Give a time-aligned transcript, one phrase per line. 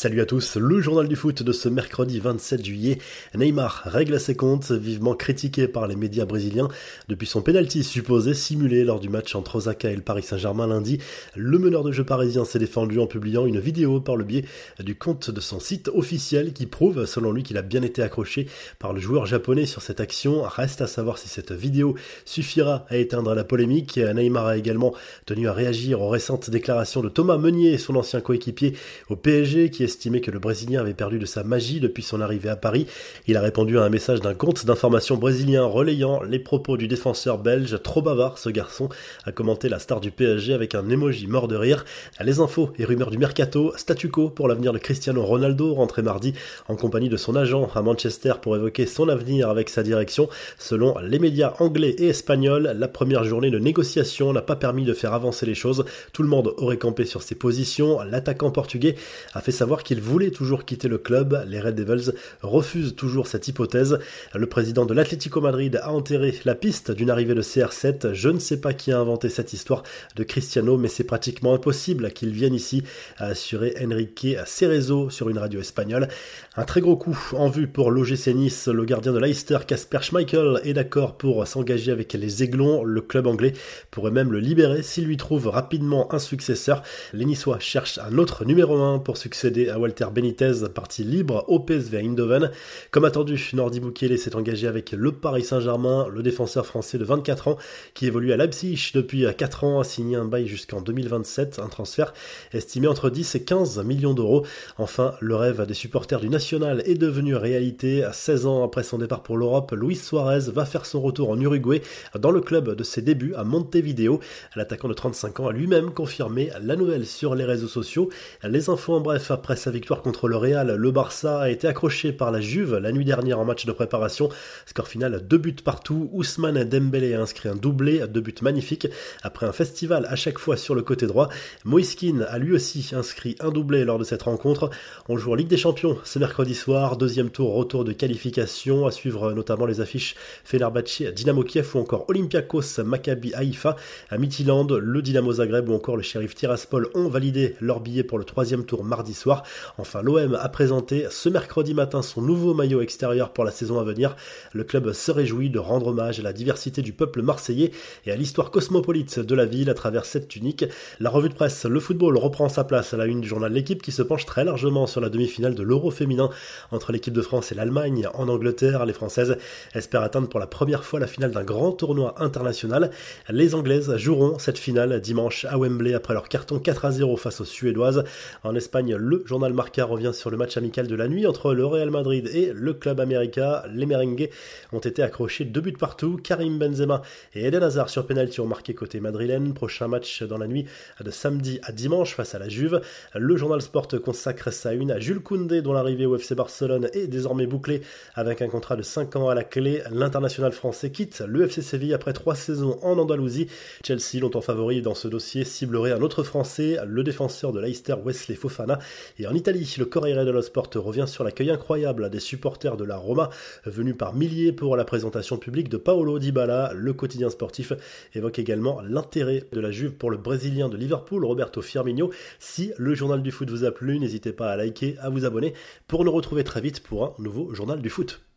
[0.00, 2.98] Salut à tous, le journal du foot de ce mercredi 27 juillet.
[3.34, 6.68] Neymar règle ses comptes, vivement critiqué par les médias brésiliens
[7.08, 11.00] depuis son penalty supposé simulé lors du match entre Osaka et le Paris Saint-Germain lundi.
[11.34, 14.44] Le meneur de jeu parisien s'est défendu en publiant une vidéo par le biais
[14.78, 18.46] du compte de son site officiel qui prouve, selon lui, qu'il a bien été accroché
[18.78, 20.42] par le joueur japonais sur cette action.
[20.42, 23.96] Reste à savoir si cette vidéo suffira à éteindre la polémique.
[23.96, 24.94] Neymar a également
[25.26, 28.76] tenu à réagir aux récentes déclarations de Thomas Meunier, son ancien coéquipier
[29.08, 32.50] au PSG, qui estimé que le Brésilien avait perdu de sa magie depuis son arrivée
[32.50, 32.86] à Paris.
[33.26, 37.38] Il a répondu à un message d'un compte d'information brésilien relayant les propos du défenseur
[37.38, 37.82] belge.
[37.82, 38.90] Trop bavard, ce garçon
[39.24, 41.86] a commenté la star du PSG avec un emoji mort de rire.
[42.22, 46.34] Les infos et rumeurs du mercato, statu quo pour l'avenir de Cristiano Ronaldo, rentré mardi
[46.68, 50.28] en compagnie de son agent à Manchester pour évoquer son avenir avec sa direction.
[50.58, 54.92] Selon les médias anglais et espagnols, la première journée de négociation n'a pas permis de
[54.92, 55.86] faire avancer les choses.
[56.12, 58.00] Tout le monde aurait campé sur ses positions.
[58.02, 58.96] L'attaquant portugais
[59.32, 61.44] a fait savoir qu'il voulait toujours quitter le club.
[61.46, 63.98] Les Red Devils refusent toujours cette hypothèse.
[64.34, 68.12] Le président de l'Atlético Madrid a enterré la piste d'une arrivée de CR7.
[68.12, 69.82] Je ne sais pas qui a inventé cette histoire
[70.16, 72.82] de Cristiano, mais c'est pratiquement impossible qu'il vienne ici,
[73.18, 76.08] a assuré Enrique Cerezo sur une radio espagnole.
[76.56, 78.68] Un très gros coup en vue pour l'OGC Nice.
[78.68, 82.84] Le gardien de Leicester, Casper Schmeichel, est d'accord pour s'engager avec les Aiglons.
[82.84, 83.52] Le club anglais
[83.90, 86.82] pourrait même le libérer s'il lui trouve rapidement un successeur.
[87.12, 91.60] Les Niçois cherchent un autre numéro 1 pour succéder à Walter Benitez, parti libre au
[91.60, 92.50] PSV Eindhoven.
[92.90, 97.48] Comme attendu, Nordi Bukele s'est engagé avec le Paris Saint-Germain, le défenseur français de 24
[97.48, 97.56] ans
[97.94, 102.12] qui évolue à Leipzig depuis 4 ans a signé un bail jusqu'en 2027, un transfert
[102.52, 104.44] estimé entre 10 et 15 millions d'euros.
[104.78, 108.04] Enfin, le rêve des supporters du National est devenu réalité.
[108.04, 111.40] À 16 ans après son départ pour l'Europe, Luis Suarez va faire son retour en
[111.40, 111.82] Uruguay
[112.18, 114.20] dans le club de ses débuts à Montevideo.
[114.56, 118.08] L'attaquant de 35 ans a lui-même confirmé la nouvelle sur les réseaux sociaux.
[118.42, 122.12] Les infos en bref après sa victoire contre le Real, le Barça a été accroché
[122.12, 124.30] par la Juve la nuit dernière en match de préparation.
[124.64, 126.08] Score final, deux buts partout.
[126.12, 128.88] Ousmane Dembélé a inscrit un doublé, deux buts magnifiques.
[129.22, 131.28] Après un festival à chaque fois sur le côté droit,
[131.64, 134.70] Moiskin a lui aussi inscrit un doublé lors de cette rencontre.
[135.08, 138.92] On joue en Ligue des Champions ce mercredi soir, deuxième tour, retour de qualification, à
[138.92, 140.14] suivre notamment les affiches
[140.44, 143.76] Fenerbahçe, Dynamo Kiev ou encore Olympiakos, Maccabi Haïfa.
[144.08, 148.18] À Midtjylland, le Dynamo Zagreb ou encore le Sheriff Tiraspol ont validé leur billet pour
[148.18, 149.42] le troisième tour mardi soir.
[149.78, 153.84] Enfin, l'OM a présenté ce mercredi matin son nouveau maillot extérieur pour la saison à
[153.84, 154.16] venir.
[154.52, 157.70] Le club se réjouit de rendre hommage à la diversité du peuple marseillais
[158.06, 160.64] et à l'histoire cosmopolite de la ville à travers cette tunique.
[161.00, 163.82] La revue de presse Le Football reprend sa place à la une du journal L'équipe
[163.82, 166.30] qui se penche très largement sur la demi-finale de l'Euro féminin
[166.70, 168.84] entre l'équipe de France et l'Allemagne en Angleterre.
[168.86, 169.36] Les Françaises
[169.74, 172.90] espèrent atteindre pour la première fois la finale d'un grand tournoi international.
[173.28, 177.40] Les Anglaises joueront cette finale dimanche à Wembley après leur carton 4 à 0 face
[177.40, 178.04] aux Suédoises.
[178.44, 181.90] En Espagne, le Marca revient sur le match amical de la nuit entre le Real
[181.90, 183.62] Madrid et le club américain.
[183.72, 184.28] Les merengues
[184.72, 186.18] ont été accrochés deux buts partout.
[186.22, 187.02] Karim Benzema
[187.34, 189.54] et Eden Hazard sur penalty ont marqué côté madrilène.
[189.54, 190.66] Prochain match dans la nuit
[191.00, 192.80] de samedi à dimanche face à la Juve.
[193.14, 197.06] Le journal Sport consacre sa une à Jules Koundé dont l'arrivée au FC Barcelone est
[197.06, 197.82] désormais bouclée
[198.16, 199.82] avec un contrat de 5 ans à la clé.
[199.92, 203.46] L'international français quitte le FC Séville après 3 saisons en Andalousie.
[203.84, 208.34] Chelsea, longtemps favori dans ce dossier, ciblerait un autre français, le défenseur de Leicester Wesley
[208.34, 208.78] Fofana.
[209.18, 212.96] Et en Italie, le Corriere dello Sport revient sur l'accueil incroyable des supporters de la
[212.96, 213.28] Roma,
[213.66, 216.72] venus par milliers pour la présentation publique de Paolo Dybala.
[216.74, 217.72] Le quotidien sportif
[218.14, 222.10] évoque également l'intérêt de la Juve pour le Brésilien de Liverpool, Roberto Firmino.
[222.38, 225.52] Si le journal du foot vous a plu, n'hésitez pas à liker, à vous abonner
[225.88, 228.27] pour nous retrouver très vite pour un nouveau journal du foot.